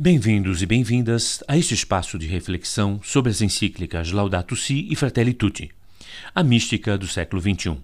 [0.00, 5.34] Bem-vindos e bem-vindas a este espaço de reflexão sobre as encíclicas Laudato Si e Fratelli
[5.34, 5.72] Tutti,
[6.32, 7.76] a mística do século XXI.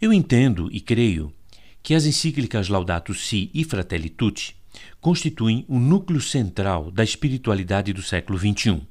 [0.00, 1.32] Eu entendo e creio
[1.80, 4.56] que as encíclicas Laudato Si e Fratelli Tutti
[5.00, 8.82] constituem o núcleo central da espiritualidade do século XXI.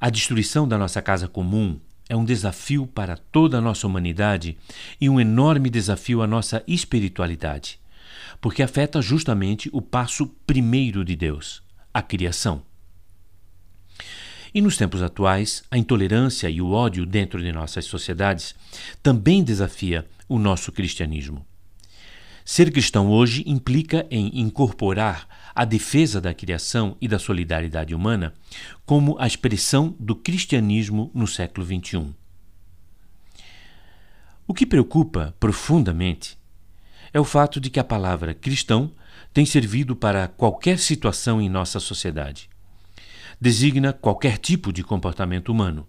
[0.00, 1.78] A destruição da nossa casa comum
[2.08, 4.58] é um desafio para toda a nossa humanidade
[5.00, 7.80] e um enorme desafio à nossa espiritualidade
[8.40, 12.62] porque afeta justamente o passo primeiro de Deus, a criação.
[14.54, 18.54] E nos tempos atuais, a intolerância e o ódio dentro de nossas sociedades
[19.02, 21.46] também desafia o nosso cristianismo.
[22.44, 28.34] Ser cristão hoje implica em incorporar a defesa da criação e da solidariedade humana
[28.84, 32.14] como a expressão do cristianismo no século XXI.
[34.46, 36.36] O que preocupa profundamente
[37.12, 38.90] é o fato de que a palavra cristão
[39.32, 42.48] tem servido para qualquer situação em nossa sociedade.
[43.40, 45.86] Designa qualquer tipo de comportamento humano.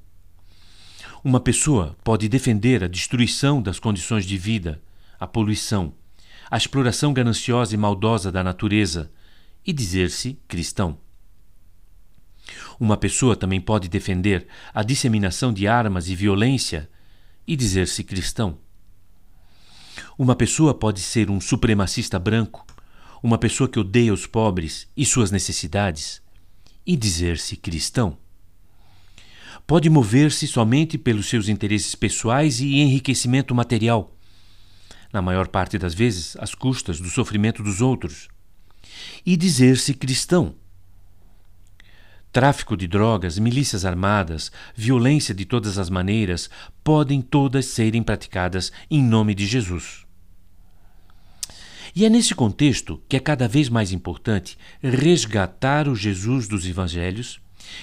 [1.24, 4.82] Uma pessoa pode defender a destruição das condições de vida,
[5.20, 5.94] a poluição,
[6.50, 9.12] a exploração gananciosa e maldosa da natureza
[9.66, 10.98] e dizer-se cristão.
[12.80, 16.90] Uma pessoa também pode defender a disseminação de armas e violência
[17.48, 18.58] e dizer-se cristão.
[20.18, 22.66] Uma pessoa pode ser um supremacista branco,
[23.22, 26.22] uma pessoa que odeia os pobres e suas necessidades,
[26.86, 28.18] e dizer-se cristão.
[29.66, 34.16] Pode mover-se somente pelos seus interesses pessoais e enriquecimento material,
[35.12, 38.28] na maior parte das vezes às custas do sofrimento dos outros,
[39.26, 40.56] e dizer-se cristão.
[42.34, 46.50] Tráfico de drogas, milícias armadas, violência de todas as maneiras
[46.84, 50.04] podem todas serem praticadas em nome de Jesus.
[51.96, 57.40] E é nesse contexto que é cada vez mais importante resgatar o Jesus dos Evangelhos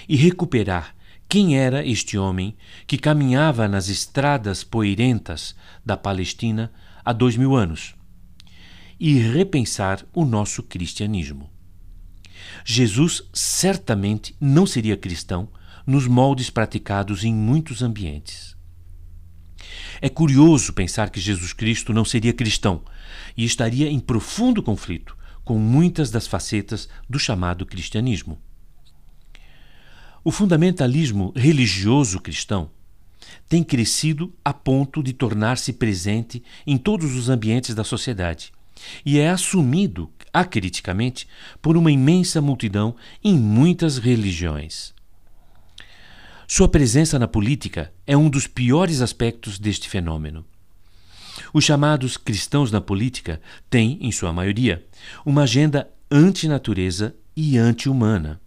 [0.09, 0.97] e recuperar
[1.29, 2.57] quem era este homem
[2.89, 5.55] que caminhava nas estradas poeirentas
[5.87, 6.73] da Palestina
[7.05, 7.95] há dois mil anos
[8.99, 11.49] e repensar o nosso cristianismo.
[12.65, 15.49] Jesus certamente não seria cristão
[15.87, 18.57] nos moldes praticados em muitos ambientes.
[20.01, 22.83] É curioso pensar que Jesus Cristo não seria cristão
[23.37, 28.41] e estaria em profundo conflito com muitas das facetas do chamado cristianismo.
[30.23, 32.71] O fundamentalismo religioso cristão
[33.49, 38.53] tem crescido a ponto de tornar-se presente em todos os ambientes da sociedade
[39.05, 41.27] e é assumido acriticamente
[41.61, 44.95] por uma imensa multidão em muitas religiões.
[46.47, 50.45] Sua presença na política é um dos piores aspectos deste fenômeno.
[51.53, 54.85] Os chamados cristãos na política têm, em sua maioria,
[55.25, 58.41] uma agenda antinatureza e anti-humana.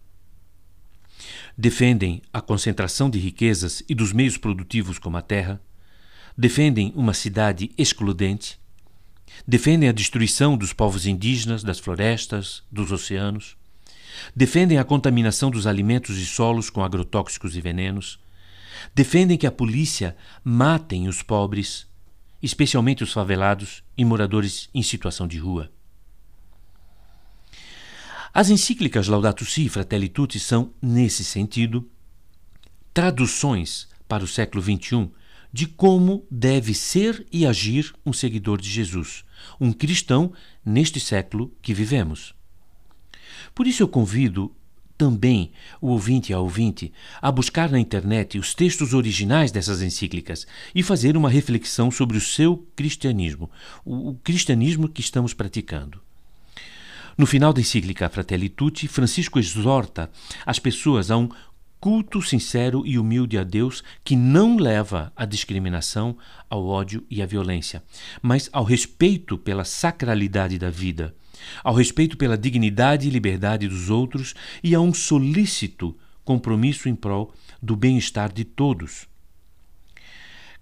[1.58, 5.62] Defendem a concentração de riquezas e dos meios produtivos como a terra,
[6.38, 8.60] defendem uma cidade excludente,
[9.48, 13.56] defendem a destruição dos povos indígenas, das florestas, dos oceanos
[14.36, 18.20] Defendem a contaminação dos alimentos e solos com agrotóxicos e venenos.
[18.94, 21.88] Defendem que a polícia matem os pobres,
[22.42, 25.72] especialmente os favelados e moradores em situação de rua.
[28.34, 31.88] As encíclicas Laudato Si e Fratelli Tutti são, nesse sentido,
[32.94, 35.10] traduções para o século XXI
[35.54, 39.24] de como deve ser e agir um seguidor de Jesus,
[39.62, 40.34] um cristão
[40.66, 42.34] neste século que vivemos.
[43.54, 44.52] Por isso eu convido
[44.98, 46.92] também o ouvinte a ouvinte
[47.22, 52.22] a buscar na internet os textos originais dessas encíclicas e fazer uma reflexão sobre o
[52.22, 53.50] seu cristianismo,
[53.86, 56.02] o cristianismo que estamos praticando.
[57.16, 60.10] No final da encíclica Fratelli Tutti, Francisco exorta
[60.46, 61.30] as pessoas a um
[61.84, 66.18] culto sincero e humilde a Deus que não leva à discriminação,
[66.50, 67.84] ao ódio e à violência,
[68.22, 71.14] mas ao respeito pela sacralidade da vida
[71.62, 75.94] ao respeito pela dignidade e liberdade dos outros e a um solícito
[76.24, 79.06] compromisso em prol do bem-estar de todos.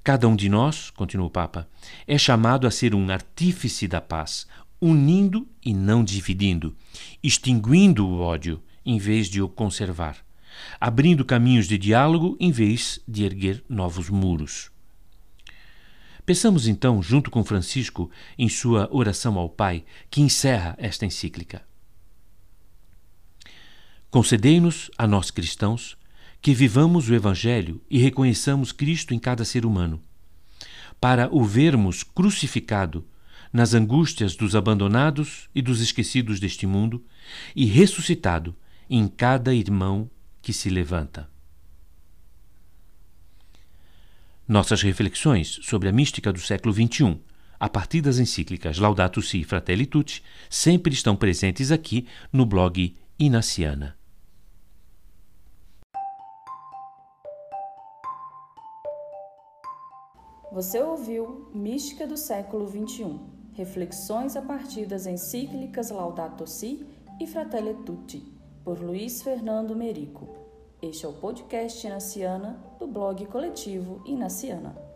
[0.04, 1.70] Cada um de nós, continua o Papa,
[2.08, 4.48] é chamado a ser um artífice da paz,
[4.82, 6.76] unindo e não dividindo,
[7.22, 10.18] extinguindo o ódio em vez de o conservar,
[10.80, 14.72] abrindo caminhos de diálogo em vez de erguer novos muros.
[16.26, 21.64] Pensamos então, junto com Francisco, em sua oração ao Pai, que encerra esta encíclica.
[24.10, 25.98] Concedei-nos, a nós cristãos,
[26.42, 30.02] que vivamos o Evangelho e reconheçamos Cristo em cada ser humano,
[31.00, 33.06] para o vermos crucificado
[33.52, 37.04] nas angústias dos abandonados e dos esquecidos deste mundo
[37.56, 38.56] e ressuscitado
[38.90, 40.10] em cada irmão
[40.42, 41.30] que se levanta.
[44.48, 47.20] Nossas reflexões sobre a mística do século XXI,
[47.60, 52.98] a partir das encíclicas Laudato Si e Fratelli Tutti, sempre estão presentes aqui no blog
[53.20, 53.96] Inaciana.
[60.52, 63.20] Você ouviu Mística do século XXI,
[63.54, 66.86] reflexões a partir das encíclicas Laudato Si
[67.22, 68.41] e Fratelli Tutti,
[68.72, 70.30] por Luiz Fernando Merico.
[70.82, 74.91] Este é o podcast Inaciana do blog coletivo Inaciana.